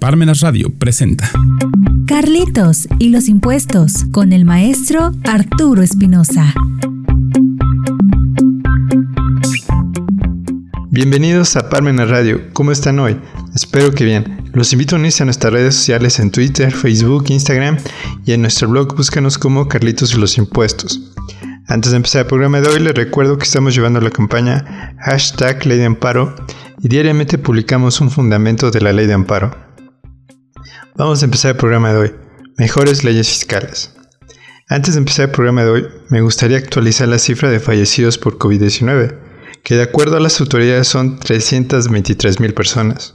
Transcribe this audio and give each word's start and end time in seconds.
Parmenas 0.00 0.40
Radio 0.40 0.72
presenta 0.78 1.30
Carlitos 2.06 2.88
y 2.98 3.10
los 3.10 3.28
impuestos 3.28 4.06
con 4.10 4.32
el 4.32 4.46
maestro 4.46 5.12
Arturo 5.24 5.82
Espinosa. 5.82 6.54
Bienvenidos 10.88 11.54
a 11.56 11.68
Parmenas 11.68 12.08
Radio. 12.08 12.40
¿Cómo 12.54 12.72
están 12.72 12.98
hoy? 12.98 13.20
Espero 13.54 13.92
que 13.92 14.04
bien. 14.04 14.42
Los 14.54 14.72
invito 14.72 14.96
a 14.96 14.98
unirse 14.98 15.22
a 15.22 15.26
nuestras 15.26 15.52
redes 15.52 15.74
sociales 15.74 16.18
en 16.18 16.30
Twitter, 16.30 16.72
Facebook, 16.72 17.26
Instagram 17.28 17.76
y 18.24 18.32
en 18.32 18.40
nuestro 18.40 18.68
blog 18.68 18.96
búscanos 18.96 19.36
como 19.36 19.68
Carlitos 19.68 20.14
y 20.14 20.18
los 20.18 20.38
impuestos. 20.38 21.12
Antes 21.68 21.90
de 21.90 21.98
empezar 21.98 22.22
el 22.22 22.26
programa 22.26 22.62
de 22.62 22.68
hoy, 22.68 22.80
les 22.80 22.94
recuerdo 22.94 23.36
que 23.36 23.44
estamos 23.44 23.74
llevando 23.74 24.00
la 24.00 24.10
campaña 24.10 24.96
hashtag 25.00 25.66
Ley 25.66 25.76
de 25.76 25.84
Amparo 25.84 26.34
y 26.82 26.88
diariamente 26.88 27.36
publicamos 27.36 28.00
un 28.00 28.10
fundamento 28.10 28.70
de 28.70 28.80
la 28.80 28.94
Ley 28.94 29.06
de 29.06 29.12
Amparo. 29.12 29.69
Vamos 30.96 31.22
a 31.22 31.24
empezar 31.24 31.52
el 31.52 31.56
programa 31.56 31.92
de 31.92 31.98
hoy. 31.98 32.14
Mejores 32.56 33.04
leyes 33.04 33.28
fiscales. 33.28 33.94
Antes 34.68 34.94
de 34.94 34.98
empezar 34.98 35.26
el 35.26 35.30
programa 35.30 35.64
de 35.64 35.70
hoy, 35.70 35.86
me 36.10 36.20
gustaría 36.20 36.58
actualizar 36.58 37.08
la 37.08 37.18
cifra 37.18 37.48
de 37.48 37.60
fallecidos 37.60 38.18
por 38.18 38.38
COVID-19, 38.38 39.18
que 39.62 39.76
de 39.76 39.82
acuerdo 39.82 40.16
a 40.16 40.20
las 40.20 40.40
autoridades 40.40 40.88
son 40.88 41.18
323 41.18 42.40
mil 42.40 42.54
personas. 42.54 43.14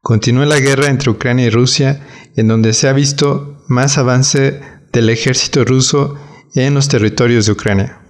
Continúa 0.00 0.46
la 0.46 0.58
guerra 0.58 0.88
entre 0.88 1.10
Ucrania 1.10 1.46
y 1.46 1.50
Rusia, 1.50 2.06
en 2.36 2.48
donde 2.48 2.72
se 2.72 2.88
ha 2.88 2.92
visto 2.92 3.62
más 3.68 3.98
avance 3.98 4.60
del 4.92 5.08
ejército 5.08 5.64
ruso 5.64 6.18
en 6.54 6.74
los 6.74 6.88
territorios 6.88 7.46
de 7.46 7.52
Ucrania. 7.52 8.00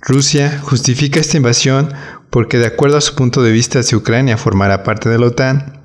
Rusia 0.00 0.58
justifica 0.62 1.20
esta 1.20 1.36
invasión 1.36 1.92
porque 2.30 2.58
de 2.58 2.66
acuerdo 2.66 2.96
a 2.96 3.02
su 3.02 3.14
punto 3.14 3.42
de 3.42 3.52
vista 3.52 3.82
si 3.82 3.94
Ucrania 3.94 4.38
formara 4.38 4.82
parte 4.82 5.08
de 5.08 5.18
la 5.18 5.26
OTAN, 5.26 5.81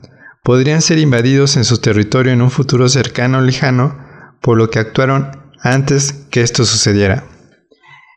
podrían 0.47 0.81
ser 0.81 0.97
invadidos 0.97 1.57
en 1.57 1.65
su 1.65 1.79
territorio 1.79 2.31
en 2.31 2.41
un 2.41 2.51
futuro 2.51 2.87
cercano 2.87 3.39
o 3.39 3.41
lejano, 3.41 3.97
por 4.39 4.57
lo 4.57 4.69
que 4.69 4.79
actuaron 4.79 5.29
antes 5.59 6.13
que 6.31 6.41
esto 6.41 6.63
sucediera. 6.63 7.25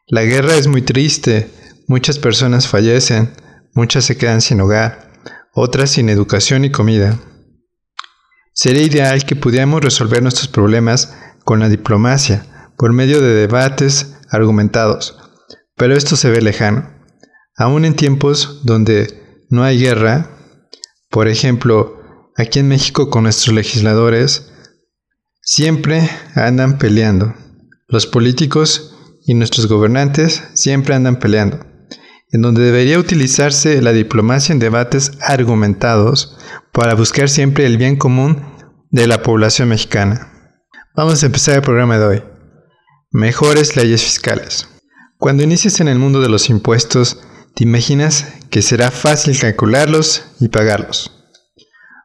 La 0.06 0.22
guerra 0.22 0.54
es 0.54 0.68
muy 0.68 0.82
triste, 0.82 1.50
muchas 1.88 2.20
personas 2.20 2.68
fallecen, 2.68 3.32
muchas 3.74 4.04
se 4.04 4.16
quedan 4.16 4.42
sin 4.42 4.60
hogar, 4.60 5.10
otras 5.54 5.90
sin 5.90 6.08
educación 6.08 6.64
y 6.64 6.70
comida. 6.70 7.18
Sería 8.52 8.84
ideal 8.84 9.24
que 9.24 9.34
pudiéramos 9.34 9.82
resolver 9.82 10.22
nuestros 10.22 10.46
problemas 10.46 11.12
con 11.44 11.58
la 11.58 11.68
diplomacia, 11.68 12.46
por 12.78 12.92
medio 12.92 13.20
de 13.20 13.34
debates 13.34 14.14
argumentados, 14.30 15.18
pero 15.74 15.96
esto 15.96 16.14
se 16.14 16.30
ve 16.30 16.40
lejano. 16.40 16.94
Aún 17.56 17.84
en 17.84 17.96
tiempos 17.96 18.60
donde 18.62 19.44
no 19.50 19.64
hay 19.64 19.80
guerra, 19.80 20.30
por 21.10 21.26
ejemplo, 21.26 21.99
aquí 22.40 22.58
en 22.58 22.68
México 22.68 23.10
con 23.10 23.24
nuestros 23.24 23.54
legisladores, 23.54 24.50
siempre 25.42 26.08
andan 26.34 26.78
peleando. 26.78 27.34
Los 27.88 28.06
políticos 28.06 28.96
y 29.26 29.34
nuestros 29.34 29.66
gobernantes 29.66 30.42
siempre 30.54 30.94
andan 30.94 31.18
peleando, 31.18 31.60
en 32.30 32.42
donde 32.42 32.62
debería 32.62 32.98
utilizarse 32.98 33.82
la 33.82 33.92
diplomacia 33.92 34.52
en 34.52 34.58
debates 34.58 35.12
argumentados 35.20 36.36
para 36.72 36.94
buscar 36.94 37.28
siempre 37.28 37.66
el 37.66 37.76
bien 37.76 37.96
común 37.96 38.44
de 38.90 39.06
la 39.06 39.22
población 39.22 39.68
mexicana. 39.68 40.56
Vamos 40.96 41.22
a 41.22 41.26
empezar 41.26 41.56
el 41.56 41.62
programa 41.62 41.98
de 41.98 42.04
hoy. 42.04 42.22
Mejores 43.10 43.76
leyes 43.76 44.02
fiscales. 44.02 44.68
Cuando 45.18 45.42
inicies 45.42 45.80
en 45.80 45.88
el 45.88 45.98
mundo 45.98 46.20
de 46.20 46.28
los 46.28 46.48
impuestos, 46.48 47.20
te 47.54 47.64
imaginas 47.64 48.26
que 48.50 48.62
será 48.62 48.90
fácil 48.90 49.38
calcularlos 49.38 50.24
y 50.40 50.48
pagarlos. 50.48 51.19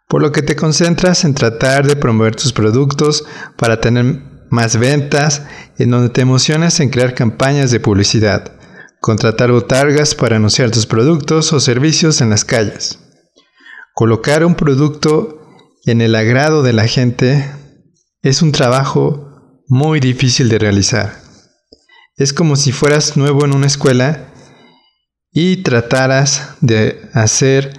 Por 0.08 0.22
lo 0.22 0.31
que 0.31 0.42
te 0.42 0.56
concentras 0.56 1.23
en 1.25 1.34
tratar 1.34 1.88
de 1.88 1.95
promover 1.95 2.36
tus 2.36 2.53
productos 2.53 3.25
para 3.58 3.81
tener 3.81 4.22
más 4.50 4.78
ventas, 4.78 5.44
en 5.78 5.89
donde 5.89 6.09
te 6.09 6.22
emocionas 6.22 6.80
en 6.80 6.89
crear 6.89 7.16
campañas 7.16 7.72
de 7.72 7.80
publicidad, 7.80 8.53
contratar 9.02 9.52
botargas 9.52 10.16
para 10.16 10.35
anunciar 10.35 10.72
tus 10.72 10.85
productos 10.85 11.52
o 11.53 11.59
servicios 11.59 12.22
en 12.22 12.30
las 12.30 12.46
calles. 12.46 13.00
Colocar 13.94 14.46
un 14.46 14.56
producto 14.56 15.41
en 15.85 16.02
el 16.02 16.16
agrado 16.16 16.63
de 16.63 16.74
la 16.74 16.88
gente 16.88 17.50
es 18.22 18.41
un 18.41 18.51
trabajo 18.51 19.62
muy 19.68 20.00
difícil 20.00 20.50
de 20.50 20.59
realizar. 20.59 21.19
Es 22.18 22.34
como 22.34 22.56
si 22.56 22.72
fueras 22.72 23.18
nuevo 23.18 23.46
en 23.46 23.53
una 23.53 23.68
escuela 23.68 24.31
y 25.31 25.57
trataras 25.57 26.56
de 26.62 27.09
hacer 27.13 27.74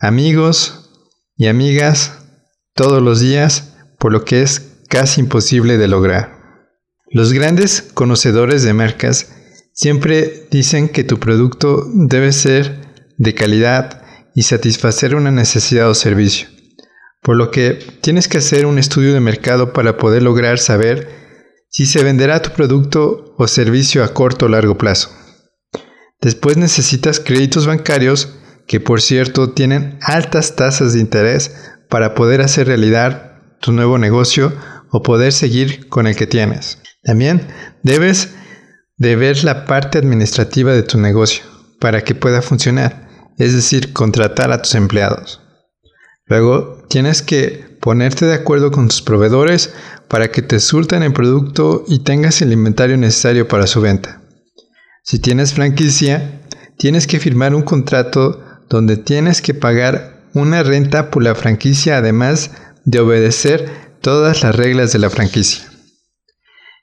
amigos 0.00 0.87
y 1.38 1.46
amigas 1.46 2.18
todos 2.74 3.00
los 3.00 3.20
días, 3.20 3.76
por 3.98 4.12
lo 4.12 4.24
que 4.24 4.42
es 4.42 4.82
casi 4.88 5.20
imposible 5.20 5.78
de 5.78 5.88
lograr. 5.88 6.36
Los 7.10 7.32
grandes 7.32 7.80
conocedores 7.94 8.64
de 8.64 8.74
marcas 8.74 9.32
siempre 9.72 10.48
dicen 10.50 10.88
que 10.88 11.04
tu 11.04 11.18
producto 11.18 11.86
debe 11.94 12.32
ser 12.32 12.80
de 13.16 13.34
calidad 13.34 14.02
y 14.34 14.42
satisfacer 14.42 15.14
una 15.14 15.30
necesidad 15.30 15.88
o 15.88 15.94
servicio, 15.94 16.48
por 17.22 17.36
lo 17.36 17.50
que 17.50 17.78
tienes 18.00 18.28
que 18.28 18.38
hacer 18.38 18.66
un 18.66 18.78
estudio 18.78 19.14
de 19.14 19.20
mercado 19.20 19.72
para 19.72 19.96
poder 19.96 20.22
lograr 20.22 20.58
saber 20.58 21.08
si 21.70 21.86
se 21.86 22.02
venderá 22.02 22.42
tu 22.42 22.50
producto 22.50 23.34
o 23.38 23.46
servicio 23.46 24.02
a 24.02 24.12
corto 24.12 24.46
o 24.46 24.48
largo 24.48 24.76
plazo. 24.76 25.10
Después 26.20 26.56
necesitas 26.56 27.20
créditos 27.20 27.66
bancarios 27.66 28.34
que 28.68 28.78
por 28.80 29.00
cierto 29.00 29.50
tienen 29.50 29.98
altas 30.02 30.54
tasas 30.54 30.92
de 30.92 31.00
interés 31.00 31.56
para 31.88 32.14
poder 32.14 32.42
hacer 32.42 32.66
realidad 32.66 33.32
tu 33.60 33.72
nuevo 33.72 33.98
negocio 33.98 34.52
o 34.90 35.02
poder 35.02 35.32
seguir 35.32 35.88
con 35.88 36.06
el 36.06 36.14
que 36.14 36.26
tienes. 36.26 36.78
También 37.02 37.48
debes 37.82 38.34
de 38.98 39.16
ver 39.16 39.42
la 39.42 39.64
parte 39.64 39.98
administrativa 39.98 40.72
de 40.72 40.82
tu 40.82 40.98
negocio 40.98 41.44
para 41.80 42.02
que 42.02 42.14
pueda 42.14 42.42
funcionar, 42.42 43.08
es 43.38 43.54
decir, 43.54 43.92
contratar 43.92 44.52
a 44.52 44.60
tus 44.60 44.74
empleados. 44.74 45.40
Luego 46.26 46.84
tienes 46.90 47.22
que 47.22 47.78
ponerte 47.80 48.26
de 48.26 48.34
acuerdo 48.34 48.70
con 48.70 48.88
tus 48.88 49.00
proveedores 49.00 49.72
para 50.08 50.30
que 50.30 50.42
te 50.42 50.60
surtan 50.60 51.02
el 51.02 51.12
producto 51.14 51.84
y 51.88 52.00
tengas 52.00 52.42
el 52.42 52.52
inventario 52.52 52.98
necesario 52.98 53.48
para 53.48 53.66
su 53.66 53.80
venta. 53.80 54.20
Si 55.04 55.18
tienes 55.18 55.54
franquicia, 55.54 56.42
tienes 56.76 57.06
que 57.06 57.18
firmar 57.18 57.54
un 57.54 57.62
contrato 57.62 58.44
donde 58.68 58.96
tienes 58.96 59.42
que 59.42 59.54
pagar 59.54 60.28
una 60.34 60.62
renta 60.62 61.10
por 61.10 61.22
la 61.22 61.34
franquicia 61.34 61.98
además 61.98 62.50
de 62.84 63.00
obedecer 63.00 63.70
todas 64.00 64.42
las 64.42 64.54
reglas 64.54 64.92
de 64.92 64.98
la 64.98 65.10
franquicia. 65.10 65.64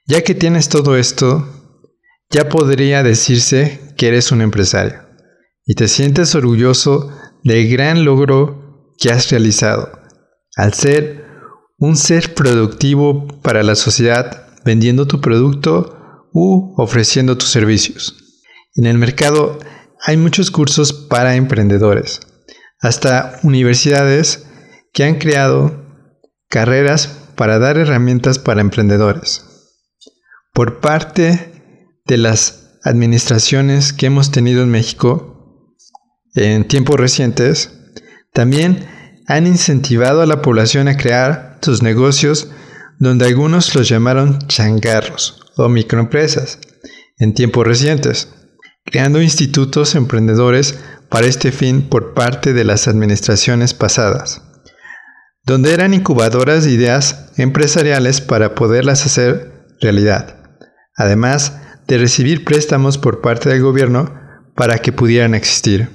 Ya 0.08 0.22
que 0.22 0.36
tienes 0.36 0.70
todo 0.70 0.98
esto, 0.98 1.48
ya 2.30 2.50
podría 2.50 3.04
decirse 3.04 3.80
que 3.98 4.08
eres 4.08 4.32
un 4.32 4.42
empresario 4.42 5.02
y 5.66 5.76
te 5.76 5.88
sientes 5.88 6.36
orgulloso 6.36 7.12
del 7.44 7.70
gran 7.70 8.06
logro 8.06 8.94
que 8.98 9.12
has 9.12 9.30
realizado 9.30 10.00
al 10.56 10.74
ser 10.74 11.26
un 11.78 11.98
ser 11.98 12.34
productivo 12.34 13.28
para 13.42 13.64
la 13.64 13.76
sociedad 13.76 14.48
vendiendo 14.64 15.08
tu 15.08 15.22
producto 15.22 16.28
u 16.34 16.74
ofreciendo 16.78 17.38
tus 17.38 17.50
servicios. 17.50 18.16
En 18.76 18.86
el 18.86 18.98
mercado 18.98 19.60
hay 20.06 20.18
muchos 20.18 20.52
cursos 20.52 20.94
para 20.94 21.36
emprendedores, 21.36 22.20
hasta 22.80 23.40
universidades 23.42 24.46
que 24.94 25.04
han 25.04 25.16
creado 25.16 25.84
carreras 26.48 27.08
para 27.36 27.58
dar 27.58 27.78
herramientas 27.78 28.38
para 28.38 28.62
emprendedores. 28.62 29.46
Por 30.54 30.80
parte 30.80 31.92
de 32.06 32.18
las 32.18 32.78
administraciones 32.84 33.94
que 33.94 34.06
hemos 34.06 34.30
tenido 34.30 34.62
en 34.62 34.70
México 34.70 35.74
en 36.36 36.68
tiempos 36.68 37.00
recientes, 37.00 37.72
también 38.32 38.86
han 39.28 39.48
incentivado 39.48 40.22
a 40.22 40.28
la 40.28 40.44
población 40.44 40.88
a 40.88 40.98
crear 40.98 41.58
sus 41.64 41.82
negocios 41.82 42.50
donde 43.00 43.26
algunos 43.26 43.74
los 43.74 43.90
llamaron 43.90 44.38
changarros 44.48 45.42
o 45.58 45.68
microempresas 45.68 46.60
en 47.18 47.34
tiempos 47.34 47.66
recientes, 47.66 48.30
creando 48.86 49.22
institutos 49.22 49.96
emprendedores 49.96 50.80
para 51.10 51.28
este 51.28 51.52
fin 51.52 51.90
por 51.90 52.14
parte 52.14 52.54
de 52.54 52.64
las 52.64 52.88
administraciones 52.88 53.74
pasadas, 53.74 54.42
donde 55.44 55.74
eran 55.74 55.94
incubadoras 55.94 56.64
de 56.64 56.72
ideas 56.72 57.32
empresariales 57.38 58.22
para 58.22 58.56
poderlas 58.56 59.06
hacer 59.06 59.66
realidad, 59.82 60.38
además 60.96 61.60
de 61.88 61.98
recibir 61.98 62.46
préstamos 62.46 62.98
por 62.98 63.22
parte 63.22 63.50
del 63.50 63.62
gobierno 63.62 64.20
para 64.56 64.78
que 64.78 64.92
pudieran 64.92 65.36
existir. 65.36 65.90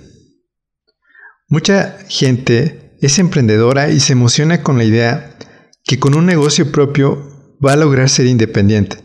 Mucha 1.49 1.97
gente 2.09 2.97
es 3.01 3.19
emprendedora 3.19 3.91
y 3.91 4.01
se 4.01 4.13
emociona 4.13 4.63
con 4.63 4.79
la 4.79 4.85
idea 4.85 5.37
que 5.85 5.99
con 5.99 6.15
un 6.15 6.27
negocio 6.27 6.71
propio 6.71 7.57
va 7.65 7.73
a 7.73 7.77
lograr 7.77 8.09
ser 8.09 8.27
independiente 8.27 8.99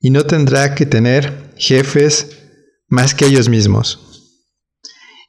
y 0.00 0.10
no 0.10 0.24
tendrá 0.24 0.74
que 0.74 0.86
tener 0.86 1.52
jefes 1.56 2.45
más 2.88 3.14
que 3.14 3.26
ellos 3.26 3.48
mismos. 3.48 4.00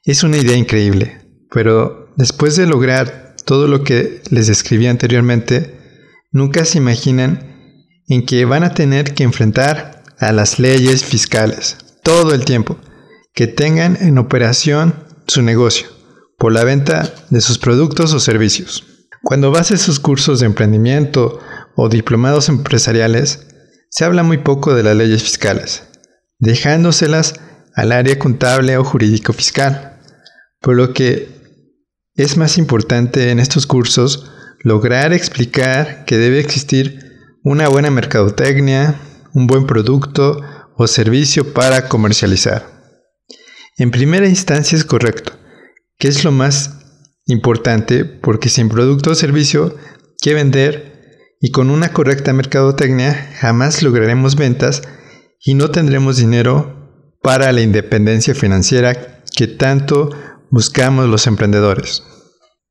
Es 0.04 0.24
una 0.24 0.38
idea 0.38 0.56
increíble, 0.56 1.22
pero 1.52 2.14
después 2.18 2.56
de 2.56 2.68
lograr 2.68 3.36
todo 3.46 3.68
lo 3.68 3.84
que 3.84 4.22
les 4.30 4.48
describí 4.48 4.88
anteriormente, 4.88 5.78
nunca 6.32 6.66
se 6.66 6.78
imaginan 6.78 7.84
en 8.08 8.26
que 8.26 8.46
van 8.46 8.64
a 8.64 8.74
tener 8.74 9.14
que 9.14 9.24
enfrentar 9.24 10.04
a 10.20 10.32
las 10.32 10.60
leyes 10.60 11.04
fiscales 11.04 11.78
todo 12.04 12.34
el 12.34 12.46
tiempo, 12.46 12.78
que 13.34 13.48
tengan 13.48 13.98
en 14.00 14.18
operación 14.18 14.96
su 15.28 15.42
negocio 15.42 15.88
por 16.38 16.54
la 16.54 16.64
venta 16.64 17.14
de 17.30 17.42
sus 17.42 17.58
productos 17.58 18.14
o 18.14 18.20
servicios. 18.20 18.84
Cuando 19.24 19.52
vas 19.52 19.72
a 19.72 19.76
esos 19.76 20.00
cursos 20.00 20.40
de 20.40 20.46
emprendimiento 20.46 21.40
o 21.76 21.90
diplomados 21.90 22.50
empresariales, 22.50 23.48
se 23.90 24.06
habla 24.06 24.24
muy 24.24 24.38
poco 24.38 24.74
de 24.74 24.84
las 24.84 24.96
leyes 24.96 25.24
fiscales, 25.24 25.84
dejándoselas 26.40 27.36
al 27.74 27.92
área 27.92 28.18
contable 28.18 28.78
o 28.78 28.84
jurídico 28.84 29.34
fiscal, 29.34 30.00
por 30.62 30.76
lo 30.76 30.94
que 30.94 31.30
es 32.16 32.38
más 32.38 32.58
importante 32.58 33.30
en 33.32 33.40
estos 33.40 33.68
cursos 33.68 34.32
lograr 34.62 35.14
explicar 35.14 36.06
que 36.06 36.18
debe 36.18 36.40
existir 36.40 37.00
una 37.44 37.68
buena 37.68 37.92
mercadotecnia, 37.92 39.00
un 39.34 39.48
buen 39.48 39.66
producto 39.68 40.42
o 40.76 40.88
servicio 40.88 41.54
para 41.54 41.88
comercializar. 41.88 42.66
En 43.78 43.92
primera 43.92 44.28
instancia 44.28 44.76
es 44.76 44.84
correcto, 44.84 45.34
que 46.00 46.08
es 46.08 46.24
lo 46.24 46.32
más 46.32 46.80
importante 47.28 48.06
porque 48.06 48.50
sin 48.50 48.70
producto 48.70 49.12
o 49.12 49.16
servicio 49.16 49.76
que 50.20 50.34
vender 50.34 50.98
y 51.40 51.52
con 51.52 51.70
una 51.70 51.94
correcta 51.94 52.34
mercadotecnia 52.34 53.32
jamás 53.40 53.84
lograremos 53.84 54.36
ventas 54.36 54.82
y 55.44 55.54
no 55.54 55.72
tendremos 55.72 56.18
dinero 56.18 56.76
para 57.22 57.52
la 57.52 57.62
independencia 57.62 58.34
financiera 58.36 59.24
que 59.36 59.48
tanto 59.48 60.10
buscamos 60.50 61.08
los 61.08 61.28
emprendedores. 61.28 62.04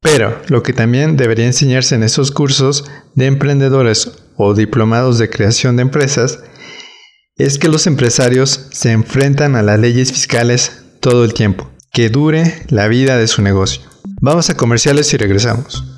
Pero 0.01 0.41
lo 0.49 0.63
que 0.63 0.73
también 0.73 1.17
debería 1.17 1.47
enseñarse 1.47 1.95
en 1.95 2.03
esos 2.03 2.31
cursos 2.31 2.85
de 3.15 3.27
emprendedores 3.27 4.13
o 4.37 4.55
diplomados 4.55 5.19
de 5.19 5.31
creación 5.31 5.77
de 5.77 5.83
empresas 5.83 6.41
es 7.37 7.59
que 7.59 7.69
los 7.69 7.87
empresarios 7.87 8.69
se 8.71 8.93
enfrentan 8.93 9.57
a 9.57 9.63
las 9.63 9.79
leyes 9.79 10.13
fiscales 10.13 10.85
todo 11.01 11.25
el 11.25 11.35
tiempo, 11.35 11.71
que 11.93 12.09
dure 12.09 12.63
la 12.69 12.89
vida 12.89 13.17
de 13.17 13.27
su 13.27 13.43
negocio. 13.43 13.83
Vamos 14.21 14.49
a 14.49 14.57
comerciales 14.57 15.13
y 15.13 15.17
regresamos. 15.17 15.96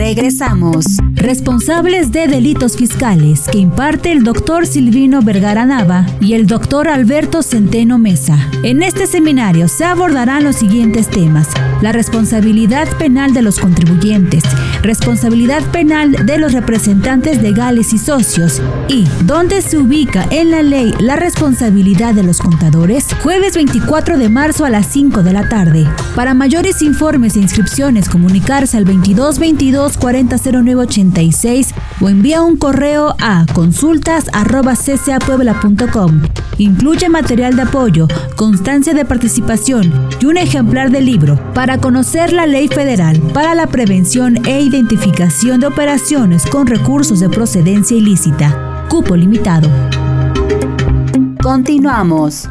Regresamos. 0.00 0.86
Responsables 1.12 2.10
de 2.10 2.26
delitos 2.26 2.78
fiscales 2.78 3.42
que 3.52 3.58
imparte 3.58 4.10
el 4.10 4.24
doctor 4.24 4.66
Silvino 4.66 5.20
Vergara 5.20 5.66
Nava 5.66 6.06
y 6.22 6.32
el 6.32 6.46
doctor 6.46 6.88
Alberto 6.88 7.42
Centeno 7.42 7.98
Mesa. 7.98 8.38
En 8.62 8.82
este 8.82 9.06
seminario 9.06 9.68
se 9.68 9.84
abordarán 9.84 10.42
los 10.42 10.56
siguientes 10.56 11.10
temas. 11.10 11.48
La 11.82 11.92
responsabilidad 11.92 12.88
penal 12.96 13.34
de 13.34 13.42
los 13.42 13.58
contribuyentes, 13.58 14.42
responsabilidad 14.82 15.62
penal 15.70 16.12
de 16.24 16.38
los 16.38 16.54
representantes 16.54 17.42
legales 17.42 17.92
y 17.92 17.98
socios 17.98 18.62
y 18.88 19.04
dónde 19.24 19.60
se 19.60 19.76
ubica 19.76 20.26
en 20.30 20.50
la 20.50 20.62
ley 20.62 20.94
la 20.98 21.16
responsabilidad 21.16 22.14
de 22.14 22.22
los 22.22 22.38
contadores. 22.38 23.06
Jueves 23.22 23.54
24 23.54 24.16
de 24.16 24.30
marzo 24.30 24.64
a 24.64 24.70
las 24.70 24.86
5 24.86 25.22
de 25.22 25.32
la 25.34 25.48
tarde. 25.50 25.86
Para 26.14 26.32
mayores 26.32 26.80
informes 26.80 27.36
e 27.36 27.40
inscripciones 27.40 28.08
comunicarse 28.08 28.78
al 28.78 28.86
2222 28.86 29.89
400986 29.98 31.74
o 32.00 32.08
envía 32.08 32.42
un 32.42 32.56
correo 32.56 33.14
a 33.20 33.46
consultas.ccapuebla.com. 33.52 36.22
Incluye 36.58 37.08
material 37.08 37.56
de 37.56 37.62
apoyo, 37.62 38.06
constancia 38.36 38.94
de 38.94 39.04
participación 39.04 39.92
y 40.20 40.26
un 40.26 40.36
ejemplar 40.36 40.90
de 40.90 41.00
libro 41.00 41.38
para 41.54 41.78
conocer 41.78 42.32
la 42.32 42.46
ley 42.46 42.68
federal 42.68 43.18
para 43.32 43.54
la 43.54 43.66
prevención 43.66 44.46
e 44.46 44.60
identificación 44.60 45.60
de 45.60 45.68
operaciones 45.68 46.44
con 46.46 46.66
recursos 46.66 47.20
de 47.20 47.28
procedencia 47.28 47.96
ilícita. 47.96 48.86
Cupo 48.88 49.16
limitado. 49.16 49.68
Continuamos. 51.42 52.48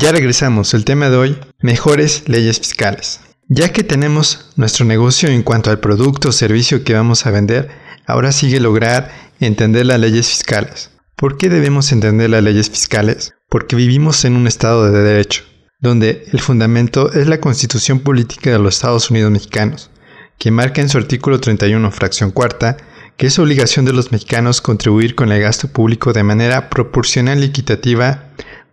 Ya 0.00 0.12
regresamos, 0.12 0.74
el 0.74 0.84
tema 0.84 1.10
de 1.10 1.16
hoy, 1.16 1.38
mejores 1.60 2.28
leyes 2.28 2.60
fiscales. 2.60 3.18
Ya 3.48 3.72
que 3.72 3.82
tenemos 3.82 4.52
nuestro 4.54 4.84
negocio 4.84 5.28
en 5.28 5.42
cuanto 5.42 5.70
al 5.70 5.80
producto 5.80 6.28
o 6.28 6.32
servicio 6.32 6.84
que 6.84 6.94
vamos 6.94 7.26
a 7.26 7.32
vender, 7.32 7.68
ahora 8.06 8.30
sigue 8.30 8.60
lograr 8.60 9.10
entender 9.40 9.86
las 9.86 9.98
leyes 9.98 10.28
fiscales. 10.28 10.92
¿Por 11.16 11.36
qué 11.36 11.48
debemos 11.48 11.90
entender 11.90 12.30
las 12.30 12.44
leyes 12.44 12.70
fiscales? 12.70 13.34
Porque 13.48 13.74
vivimos 13.74 14.24
en 14.24 14.36
un 14.36 14.46
Estado 14.46 14.88
de 14.88 15.02
Derecho, 15.02 15.42
donde 15.80 16.26
el 16.32 16.38
fundamento 16.38 17.12
es 17.12 17.26
la 17.26 17.40
Constitución 17.40 17.98
Política 17.98 18.52
de 18.52 18.60
los 18.60 18.76
Estados 18.76 19.10
Unidos 19.10 19.32
Mexicanos, 19.32 19.90
que 20.38 20.52
marca 20.52 20.80
en 20.80 20.90
su 20.90 20.98
artículo 20.98 21.40
31, 21.40 21.90
fracción 21.90 22.30
cuarta, 22.30 22.76
que 23.16 23.26
es 23.26 23.38
obligación 23.40 23.84
de 23.84 23.92
los 23.92 24.12
mexicanos 24.12 24.60
contribuir 24.60 25.16
con 25.16 25.32
el 25.32 25.42
gasto 25.42 25.66
público 25.66 26.12
de 26.12 26.22
manera 26.22 26.70
proporcional 26.70 27.42
y 27.42 27.46
equitativa 27.46 28.28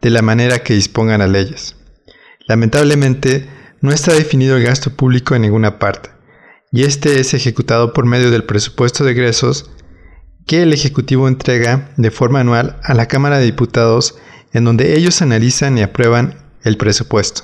de 0.05 0.11
la 0.11 0.21
manera 0.21 0.59
que 0.59 0.75
dispongan 0.75 1.17
las 1.17 1.31
leyes. 1.31 1.75
Lamentablemente, 2.47 3.49
no 3.81 3.91
está 3.91 4.13
definido 4.13 4.55
el 4.55 4.61
gasto 4.61 4.91
público 4.91 5.33
en 5.33 5.41
ninguna 5.41 5.79
parte, 5.79 6.11
y 6.71 6.83
este 6.83 7.19
es 7.19 7.33
ejecutado 7.33 7.91
por 7.91 8.05
medio 8.05 8.29
del 8.29 8.43
presupuesto 8.43 9.03
de 9.03 9.13
egresos 9.13 9.71
que 10.45 10.61
el 10.61 10.73
Ejecutivo 10.73 11.27
entrega 11.27 11.89
de 11.97 12.11
forma 12.11 12.41
anual 12.41 12.79
a 12.83 12.93
la 12.93 13.07
Cámara 13.07 13.39
de 13.39 13.45
Diputados 13.45 14.15
en 14.53 14.63
donde 14.63 14.95
ellos 14.95 15.23
analizan 15.23 15.75
y 15.79 15.81
aprueban 15.81 16.35
el 16.63 16.77
presupuesto. 16.77 17.41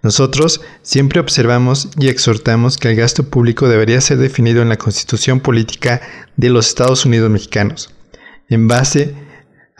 Nosotros 0.00 0.60
siempre 0.82 1.18
observamos 1.18 1.88
y 1.98 2.06
exhortamos 2.06 2.76
que 2.78 2.88
el 2.88 2.94
gasto 2.94 3.24
público 3.30 3.68
debería 3.68 4.00
ser 4.00 4.18
definido 4.18 4.62
en 4.62 4.68
la 4.68 4.78
Constitución 4.78 5.40
Política 5.40 6.02
de 6.36 6.50
los 6.50 6.68
Estados 6.68 7.04
Unidos 7.04 7.30
Mexicanos, 7.30 7.92
en 8.48 8.68
base 8.68 9.16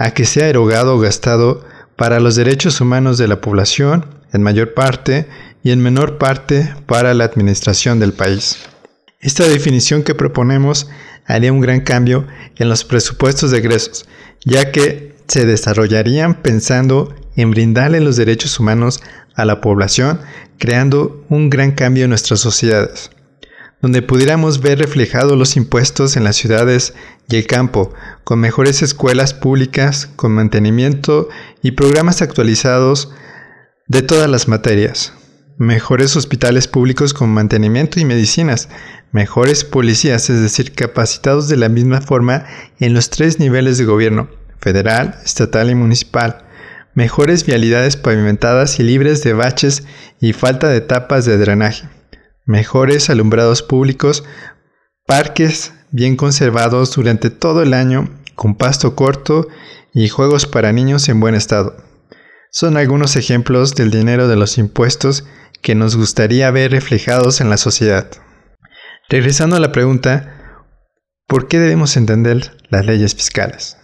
a 0.02 0.10
que 0.14 0.24
sea 0.24 0.48
erogado 0.48 0.96
o 0.96 0.98
gastado 0.98 1.64
para 1.94 2.18
los 2.18 2.34
derechos 2.34 2.80
humanos 2.80 3.18
de 3.18 3.28
la 3.28 3.40
población, 3.40 4.06
en 4.32 4.42
mayor 4.42 4.74
parte, 4.74 5.28
y 5.62 5.70
en 5.70 5.80
menor 5.80 6.18
parte 6.18 6.74
para 6.86 7.14
la 7.14 7.22
administración 7.22 8.00
del 8.00 8.12
país. 8.12 8.56
Esta 9.20 9.46
definición 9.46 10.02
que 10.02 10.16
proponemos 10.16 10.88
haría 11.24 11.52
un 11.52 11.60
gran 11.60 11.82
cambio 11.82 12.26
en 12.56 12.68
los 12.68 12.82
presupuestos 12.82 13.52
de 13.52 13.58
egresos, 13.58 14.06
ya 14.44 14.72
que 14.72 15.14
se 15.28 15.46
desarrollarían 15.46 16.34
pensando 16.42 17.14
en 17.36 17.52
brindarle 17.52 18.00
los 18.00 18.16
derechos 18.16 18.58
humanos 18.58 19.00
a 19.36 19.44
la 19.44 19.60
población, 19.60 20.18
creando 20.58 21.24
un 21.28 21.48
gran 21.48 21.70
cambio 21.70 22.04
en 22.04 22.10
nuestras 22.10 22.40
sociedades 22.40 23.12
donde 23.82 24.00
pudiéramos 24.00 24.60
ver 24.60 24.78
reflejados 24.78 25.36
los 25.36 25.56
impuestos 25.56 26.16
en 26.16 26.22
las 26.22 26.36
ciudades 26.36 26.94
y 27.28 27.34
el 27.34 27.48
campo, 27.48 27.92
con 28.22 28.38
mejores 28.38 28.80
escuelas 28.80 29.34
públicas, 29.34 30.08
con 30.14 30.32
mantenimiento 30.32 31.28
y 31.62 31.72
programas 31.72 32.22
actualizados 32.22 33.12
de 33.88 34.02
todas 34.02 34.30
las 34.30 34.46
materias, 34.46 35.12
mejores 35.58 36.16
hospitales 36.16 36.68
públicos 36.68 37.12
con 37.12 37.30
mantenimiento 37.30 37.98
y 37.98 38.04
medicinas, 38.04 38.68
mejores 39.10 39.64
policías, 39.64 40.30
es 40.30 40.40
decir, 40.40 40.72
capacitados 40.72 41.48
de 41.48 41.56
la 41.56 41.68
misma 41.68 42.00
forma 42.00 42.46
en 42.78 42.94
los 42.94 43.10
tres 43.10 43.40
niveles 43.40 43.78
de 43.78 43.84
gobierno, 43.84 44.30
federal, 44.60 45.18
estatal 45.24 45.70
y 45.70 45.74
municipal, 45.74 46.46
mejores 46.94 47.44
vialidades 47.44 47.96
pavimentadas 47.96 48.78
y 48.78 48.84
libres 48.84 49.24
de 49.24 49.32
baches 49.32 49.82
y 50.20 50.34
falta 50.34 50.68
de 50.68 50.82
tapas 50.82 51.24
de 51.24 51.36
drenaje 51.36 51.88
mejores 52.44 53.10
alumbrados 53.10 53.62
públicos, 53.62 54.24
parques 55.06 55.72
bien 55.90 56.16
conservados 56.16 56.94
durante 56.94 57.30
todo 57.30 57.62
el 57.62 57.74
año, 57.74 58.08
con 58.34 58.56
pasto 58.56 58.96
corto 58.96 59.48
y 59.92 60.08
juegos 60.08 60.46
para 60.46 60.72
niños 60.72 61.08
en 61.08 61.20
buen 61.20 61.34
estado. 61.34 61.76
Son 62.50 62.76
algunos 62.76 63.16
ejemplos 63.16 63.74
del 63.74 63.90
dinero 63.90 64.28
de 64.28 64.36
los 64.36 64.58
impuestos 64.58 65.24
que 65.62 65.74
nos 65.74 65.96
gustaría 65.96 66.50
ver 66.50 66.72
reflejados 66.72 67.40
en 67.40 67.48
la 67.48 67.56
sociedad. 67.56 68.10
Regresando 69.08 69.56
a 69.56 69.60
la 69.60 69.72
pregunta, 69.72 70.66
¿por 71.26 71.48
qué 71.48 71.58
debemos 71.58 71.96
entender 71.96 72.56
las 72.68 72.84
leyes 72.84 73.14
fiscales? 73.14 73.76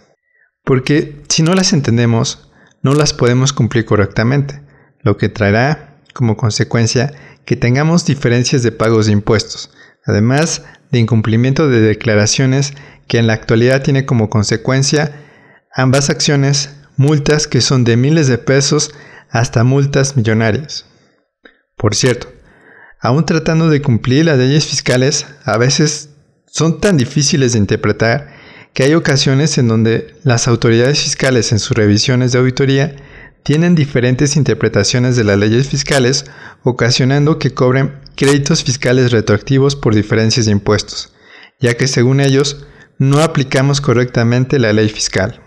Porque 0.63 1.23
si 1.29 1.41
no 1.41 1.53
las 1.53 1.73
entendemos, 1.73 2.51
no 2.81 2.93
las 2.93 3.13
podemos 3.13 3.53
cumplir 3.53 3.85
correctamente, 3.85 4.61
lo 5.01 5.17
que 5.17 5.29
traerá 5.29 6.01
como 6.13 6.37
consecuencia 6.37 7.13
que 7.49 7.55
tengamos 7.55 8.05
diferencias 8.05 8.61
de 8.61 8.71
pagos 8.71 9.07
de 9.07 9.11
impuestos, 9.11 9.71
además 10.05 10.61
de 10.91 10.99
incumplimiento 10.99 11.67
de 11.67 11.81
declaraciones 11.81 12.75
que 13.07 13.17
en 13.17 13.25
la 13.25 13.33
actualidad 13.33 13.81
tiene 13.81 14.05
como 14.05 14.29
consecuencia 14.29 15.19
ambas 15.73 16.11
acciones 16.11 16.75
multas 16.95 17.47
que 17.47 17.61
son 17.61 17.85
de 17.85 17.97
miles 17.97 18.27
de 18.27 18.37
pesos 18.37 18.93
hasta 19.31 19.63
multas 19.63 20.15
millonarias. 20.15 20.85
Por 21.75 21.95
cierto, 21.95 22.31
aún 23.01 23.25
tratando 23.25 23.67
de 23.67 23.81
cumplir 23.81 24.25
las 24.25 24.37
leyes 24.37 24.67
fiscales, 24.67 25.25
a 25.43 25.57
veces 25.57 26.11
son 26.45 26.79
tan 26.79 26.97
difíciles 26.97 27.53
de 27.53 27.57
interpretar 27.57 28.31
que 28.75 28.83
hay 28.83 28.93
ocasiones 28.93 29.57
en 29.57 29.67
donde 29.67 30.13
las 30.23 30.47
autoridades 30.47 31.01
fiscales 31.01 31.51
en 31.51 31.57
sus 31.57 31.75
revisiones 31.75 32.31
de 32.31 32.37
auditoría 32.37 32.95
tienen 33.43 33.75
diferentes 33.75 34.35
interpretaciones 34.35 35.15
de 35.15 35.23
las 35.23 35.37
leyes 35.37 35.69
fiscales, 35.69 36.25
ocasionando 36.63 37.39
que 37.39 37.53
cobren 37.53 37.99
créditos 38.15 38.63
fiscales 38.63 39.11
retroactivos 39.11 39.75
por 39.75 39.95
diferencias 39.95 40.45
de 40.45 40.51
impuestos, 40.51 41.13
ya 41.59 41.75
que 41.75 41.87
según 41.87 42.19
ellos 42.19 42.65
no 42.97 43.21
aplicamos 43.21 43.81
correctamente 43.81 44.59
la 44.59 44.73
ley 44.73 44.89
fiscal. 44.89 45.41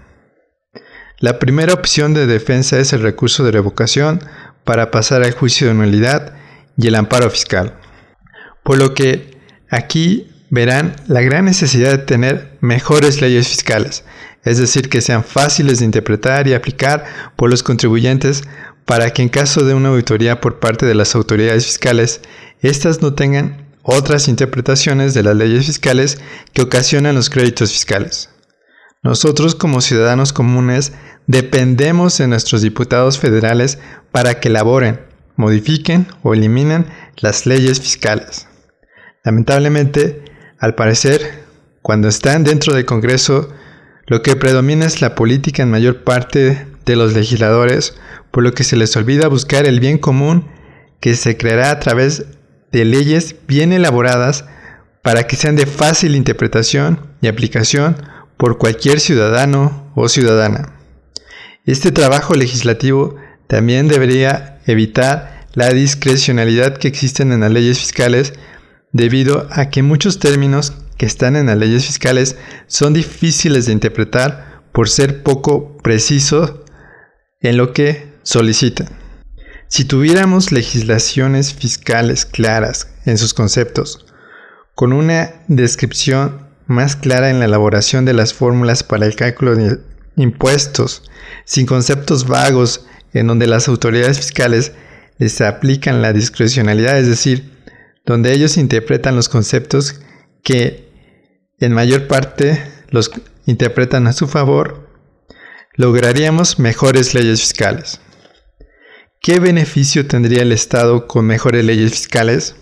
La 1.19 1.39
primera 1.39 1.75
opción 1.75 2.15
de 2.15 2.27
defensa 2.27 2.79
es 2.79 2.93
el 2.93 3.03
recurso 3.03 3.45
de 3.45 3.53
revocación 3.53 4.21
para 4.65 4.91
pasar 4.91 5.23
al 5.23 5.33
juicio 5.33 5.69
de 5.69 5.75
nulidad 5.75 6.35
y 6.77 6.89
el 6.89 6.95
amparo 6.95 7.31
fiscal. 7.31 7.79
Por 8.65 8.79
lo 8.79 8.95
que 8.95 9.39
aquí 9.71 10.33
verán 10.51 10.97
la 11.07 11.21
gran 11.21 11.45
necesidad 11.45 11.91
de 11.91 11.99
tener 11.99 12.59
mejores 12.61 13.21
leyes 13.21 13.49
fiscales, 13.49 14.05
es 14.45 14.59
decir, 14.59 14.89
que 14.89 15.01
sean 15.01 15.25
fáciles 15.25 15.79
de 15.79 15.85
interpretar 15.85 16.49
y 16.49 16.55
aplicar 16.55 17.05
por 17.37 17.51
los 17.51 17.63
contribuyentes 17.63 18.43
para 18.85 19.11
que 19.11 19.23
en 19.23 19.29
caso 19.29 19.65
de 19.65 19.75
una 19.75 19.91
auditoría 19.91 20.41
por 20.41 20.59
parte 20.59 20.87
de 20.87 20.95
las 20.95 21.15
autoridades 21.15 21.67
fiscales, 21.67 22.21
éstas 22.61 23.01
no 23.01 23.15
tengan 23.15 23.69
otras 23.83 24.29
interpretaciones 24.29 25.15
de 25.15 25.23
las 25.23 25.37
leyes 25.37 25.67
fiscales 25.67 26.21
que 26.53 26.63
ocasionan 26.63 27.15
los 27.15 27.31
créditos 27.31 27.73
fiscales. 27.73 28.31
Nosotros 29.03 29.55
como 29.55 29.81
ciudadanos 29.81 30.33
comunes 30.33 30.93
dependemos 31.27 32.19
de 32.19 32.29
nuestros 32.29 32.63
diputados 32.63 33.19
federales 33.19 33.79
para 34.11 34.41
que 34.41 34.49
elaboren, 34.49 35.01
modifiquen 35.37 36.07
o 36.23 36.35
eliminen 36.35 36.87
las 37.17 37.47
leyes 37.47 37.81
fiscales. 37.81 38.47
Lamentablemente, 39.25 40.25
al 40.59 40.75
parecer, 40.75 41.45
cuando 41.81 42.09
están 42.09 42.45
dentro 42.45 42.75
del 42.75 42.85
Congreso, 42.85 43.49
lo 44.07 44.23
que 44.23 44.37
predomina 44.37 44.87
es 44.87 45.01
la 45.01 45.15
política 45.15 45.63
en 45.63 45.71
mayor 45.71 46.05
parte 46.05 46.67
de 46.85 46.97
los 46.97 47.15
legisladores, 47.15 47.97
por 48.31 48.43
lo 48.43 48.53
que 48.53 48.65
se 48.65 48.77
les 48.77 48.97
olvida 48.97 49.29
buscar 49.29 49.67
el 49.67 49.81
bien 49.81 49.99
común 49.99 50.49
que 51.01 51.15
se 51.15 51.37
creará 51.37 51.71
a 51.71 51.81
través 51.81 52.25
de 52.73 52.85
leyes 52.85 53.37
bien 53.47 53.73
elaboradas 53.73 54.45
para 55.03 55.27
que 55.27 55.37
sean 55.37 55.57
de 55.57 55.67
fácil 55.67 56.15
interpretación 56.15 57.01
y 57.21 57.29
aplicación 57.29 57.97
por 58.37 58.59
cualquier 58.59 59.01
ciudadano 59.01 59.93
o 59.95 60.09
ciudadana. 60.09 60.75
Este 61.65 61.93
trabajo 61.93 62.35
legislativo 62.35 63.17
también 63.47 63.89
debería 63.89 64.61
evitar 64.67 65.47
la 65.55 65.71
discrecionalidad 65.71 66.77
que 66.77 66.89
existen 66.89 67.33
en 67.33 67.41
las 67.41 67.53
leyes 67.53 67.79
fiscales 67.79 68.33
debido 68.93 69.47
a 69.51 69.71
que 69.71 69.83
muchos 69.83 70.19
términos 70.19 70.73
que 70.97 71.07
están 71.07 71.37
en 71.37 71.47
las 71.47 71.57
leyes 71.57 71.87
fiscales 71.87 72.37
son 72.67 72.95
difíciles 72.95 73.67
de 73.67 73.73
interpretar 73.73 74.63
por 74.73 74.89
ser 74.89 75.23
poco 75.23 75.77
precisos 75.79 76.55
en 77.41 77.57
lo 77.57 77.73
que 77.73 78.13
solicitan. 78.23 78.89
Si 79.69 79.85
tuviéramos 79.85 80.53
legislaciones 80.53 81.55
fiscales 81.55 82.27
claras 82.27 82.89
en 83.05 83.19
sus 83.19 83.35
conceptos, 83.35 84.07
con 84.75 84.93
una 84.93 85.33
descripción 85.49 86.49
más 86.67 86.97
clara 86.97 87.31
en 87.31 87.39
la 87.39 87.47
elaboración 87.47 88.05
de 88.05 88.13
las 88.13 88.35
fórmulas 88.35 88.83
para 88.83 89.07
el 89.07 89.17
cálculo 89.17 89.57
de 89.57 89.79
impuestos, 90.17 91.03
sin 91.45 91.67
conceptos 91.67 92.27
vagos 92.27 92.87
en 93.13 93.27
donde 93.27 93.47
las 93.47 93.69
autoridades 93.69 94.19
fiscales 94.19 94.73
les 95.19 95.41
aplican 95.41 96.03
la 96.03 96.13
discrecionalidad, 96.13 96.99
es 96.99 97.09
decir, 97.09 97.51
donde 98.05 98.33
ellos 98.33 98.57
interpretan 98.57 99.17
los 99.17 99.29
conceptos 99.29 100.01
que 100.43 100.89
en 101.59 101.73
mayor 101.73 102.09
parte 102.09 102.63
los 102.91 103.11
interpretan 103.47 104.07
a 104.07 104.13
su 104.13 104.27
favor, 104.27 104.89
lograríamos 105.75 106.59
mejores 106.59 107.15
leyes 107.15 107.41
fiscales. 107.41 108.01
¿Qué 109.21 109.39
beneficio 109.39 110.07
tendría 110.07 110.43
el 110.43 110.53
Estado 110.53 111.07
con 111.07 111.27
mejores 111.27 111.65
leyes 111.65 111.93
fiscales? 111.93 112.57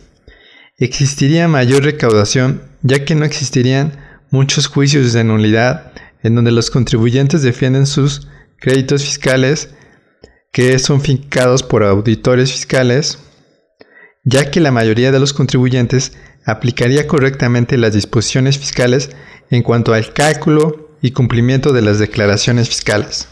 Existiría 0.76 1.48
mayor 1.48 1.84
recaudación 1.84 2.62
ya 2.82 3.04
que 3.04 3.14
no 3.14 3.24
existirían 3.24 3.98
muchos 4.30 4.66
juicios 4.66 5.12
de 5.12 5.24
nulidad 5.24 5.92
en 6.22 6.34
donde 6.34 6.52
los 6.52 6.70
contribuyentes 6.70 7.42
defienden 7.42 7.86
sus 7.86 8.28
créditos 8.58 9.02
fiscales 9.02 9.70
que 10.52 10.78
son 10.78 11.00
fincados 11.00 11.62
por 11.62 11.84
auditores 11.84 12.52
fiscales, 12.52 13.18
ya 14.24 14.50
que 14.50 14.60
la 14.60 14.72
mayoría 14.72 15.12
de 15.12 15.20
los 15.20 15.32
contribuyentes 15.32 16.12
aplicaría 16.50 17.06
correctamente 17.06 17.76
las 17.76 17.92
disposiciones 17.92 18.58
fiscales 18.58 19.10
en 19.50 19.62
cuanto 19.62 19.94
al 19.94 20.12
cálculo 20.12 20.90
y 21.02 21.12
cumplimiento 21.12 21.72
de 21.72 21.82
las 21.82 21.98
declaraciones 21.98 22.68
fiscales. 22.68 23.28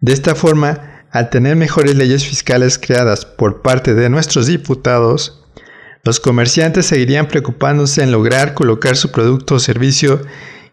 De 0.00 0.12
esta 0.12 0.34
forma, 0.34 1.04
al 1.10 1.30
tener 1.30 1.56
mejores 1.56 1.96
leyes 1.96 2.26
fiscales 2.26 2.78
creadas 2.78 3.24
por 3.24 3.62
parte 3.62 3.94
de 3.94 4.10
nuestros 4.10 4.46
diputados, 4.46 5.42
los 6.04 6.20
comerciantes 6.20 6.86
seguirían 6.86 7.26
preocupándose 7.26 8.02
en 8.02 8.12
lograr 8.12 8.54
colocar 8.54 8.96
su 8.96 9.10
producto 9.10 9.56
o 9.56 9.58
servicio 9.58 10.22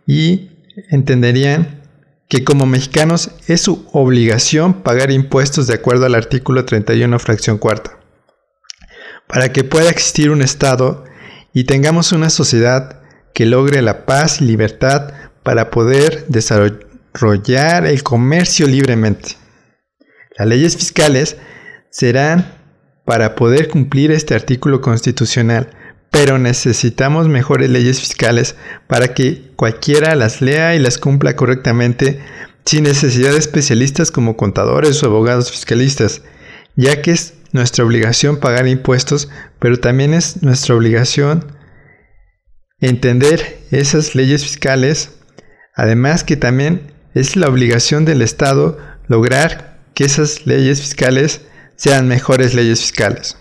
y 0.05 0.51
entenderían 0.89 1.81
que 2.27 2.43
como 2.43 2.65
mexicanos 2.65 3.31
es 3.48 3.62
su 3.62 3.88
obligación 3.93 4.83
pagar 4.83 5.12
impuestos 5.12 5.67
de 5.67 5.75
acuerdo 5.75 6.05
al 6.05 6.15
artículo 6.15 6.65
31 6.65 7.17
fracción 7.19 7.57
cuarta. 7.57 8.00
Para 9.27 9.51
que 9.51 9.63
pueda 9.63 9.89
existir 9.89 10.29
un 10.29 10.41
Estado 10.41 11.05
y 11.53 11.65
tengamos 11.65 12.12
una 12.12 12.29
sociedad 12.29 13.01
que 13.33 13.45
logre 13.45 13.81
la 13.81 14.05
paz 14.05 14.41
y 14.41 14.45
libertad 14.45 15.13
para 15.43 15.69
poder 15.69 16.25
desarrollar 16.27 17.86
el 17.86 18.03
comercio 18.03 18.67
libremente. 18.67 19.38
Las 20.38 20.48
leyes 20.48 20.75
fiscales 20.75 21.38
serán 21.89 22.57
para 23.05 23.36
poder 23.36 23.67
cumplir 23.67 24.12
este 24.12 24.33
artículo 24.33 24.81
constitucional, 24.81 25.69
pero 26.10 26.39
necesitamos 26.39 27.27
mejores 27.27 27.69
leyes 27.69 28.00
fiscales 28.00 28.55
para 28.88 29.13
que 29.13 29.51
cualquiera 29.55 30.15
las 30.15 30.41
lea 30.41 30.75
y 30.75 30.79
las 30.79 30.98
cumpla 30.98 31.36
correctamente 31.36 32.19
sin 32.65 32.83
necesidad 32.83 33.31
de 33.31 33.39
especialistas 33.39 34.10
como 34.10 34.38
contadores 34.38 35.03
o 35.03 35.07
abogados 35.07 35.51
fiscalistas, 35.51 36.22
ya 36.75 37.01
que 37.01 37.12
es 37.12 37.33
nuestra 37.53 37.86
obligación 37.86 38.38
pagar 38.38 38.67
impuestos, 38.67 39.29
pero 39.60 39.79
también 39.79 40.13
es 40.13 40.43
nuestra 40.43 40.75
obligación 40.75 41.55
entender 42.81 43.60
esas 43.72 44.15
leyes 44.15 44.43
fiscales, 44.43 45.12
además 45.74 46.25
que 46.25 46.36
también 46.36 46.91
es 47.13 47.36
la 47.38 47.48
obligación 47.48 48.03
del 48.03 48.22
Estado 48.22 48.77
lograr 49.07 49.79
que 49.93 50.03
esas 50.03 50.45
leyes 50.45 50.81
fiscales 50.81 51.41
sean 51.75 52.07
mejores 52.07 52.53
leyes 52.53 52.81
fiscales. 52.81 53.38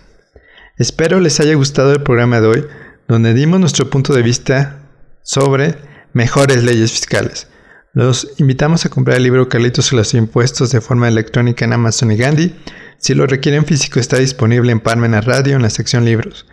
Espero 0.77 1.19
les 1.19 1.39
haya 1.39 1.55
gustado 1.55 1.91
el 1.91 2.03
programa 2.03 2.39
de 2.39 2.47
hoy, 2.47 2.65
donde 3.07 3.33
dimos 3.33 3.59
nuestro 3.59 3.89
punto 3.89 4.13
de 4.13 4.21
vista 4.21 4.89
sobre 5.23 5.75
mejores 6.13 6.63
leyes 6.63 6.91
fiscales. 6.91 7.47
Los 7.95 8.27
invitamos 8.39 8.87
a 8.87 8.89
comprar 8.89 9.17
el 9.17 9.23
libro 9.23 9.47
Carlitos 9.47 9.93
y 9.93 9.95
los 9.95 10.15
impuestos 10.15 10.71
de 10.71 10.81
forma 10.81 11.07
electrónica 11.07 11.63
en 11.63 11.73
Amazon 11.73 12.11
y 12.11 12.15
Gandhi. 12.15 12.55
Si 12.97 13.13
lo 13.13 13.27
requieren 13.27 13.65
físico 13.65 13.99
está 13.99 14.17
disponible 14.17 14.71
en 14.71 14.79
Parmena 14.79 15.21
Radio 15.21 15.55
en 15.55 15.61
la 15.61 15.69
sección 15.69 16.03
libros. 16.03 16.47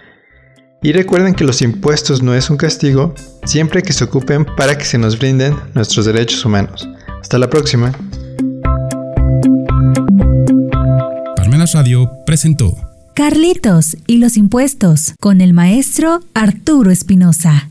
Y 0.82 0.92
recuerden 0.92 1.34
que 1.34 1.44
los 1.44 1.62
impuestos 1.62 2.22
no 2.22 2.34
es 2.34 2.50
un 2.50 2.58
castigo, 2.58 3.14
siempre 3.46 3.82
que 3.82 3.94
se 3.94 4.04
ocupen 4.04 4.44
para 4.44 4.76
que 4.76 4.84
se 4.84 4.98
nos 4.98 5.18
brinden 5.18 5.56
nuestros 5.74 6.04
derechos 6.04 6.44
humanos. 6.44 6.86
Hasta 7.22 7.38
la 7.38 7.48
próxima. 7.48 7.92
Parmenas 11.36 11.72
Radio 11.72 12.10
presentó 12.26 12.76
Carlitos 13.14 13.96
y 14.06 14.18
los 14.18 14.36
impuestos 14.36 15.14
con 15.18 15.40
el 15.40 15.54
maestro 15.54 16.20
Arturo 16.34 16.90
Espinosa. 16.90 17.70